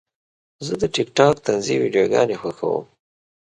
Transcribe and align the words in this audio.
زه 0.65 0.73
د 0.81 0.83
ټک 0.93 1.07
ټاک 1.17 1.35
طنزي 1.45 1.75
ویډیوګانې 1.81 2.35
خوښوم. 2.41 2.85